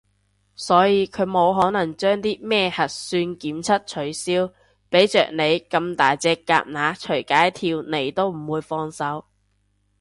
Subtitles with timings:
[0.55, 4.51] 所以佢冇可能將啲咩核算檢測取消，
[4.89, 9.25] 畀着你咁大隻蛤乸隨街跳你都唔會放手